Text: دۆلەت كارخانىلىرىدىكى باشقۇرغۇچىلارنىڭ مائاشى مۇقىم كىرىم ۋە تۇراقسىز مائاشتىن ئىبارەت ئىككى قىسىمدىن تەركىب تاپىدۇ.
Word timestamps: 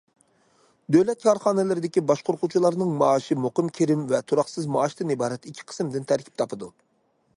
دۆلەت 0.93 1.19
كارخانىلىرىدىكى 1.25 2.03
باشقۇرغۇچىلارنىڭ 2.11 2.95
مائاشى 3.03 3.37
مۇقىم 3.43 3.69
كىرىم 3.77 4.01
ۋە 4.13 4.23
تۇراقسىز 4.33 4.71
مائاشتىن 4.77 5.15
ئىبارەت 5.17 5.49
ئىككى 5.53 5.69
قىسىمدىن 5.73 6.09
تەركىب 6.15 6.41
تاپىدۇ. 6.45 6.75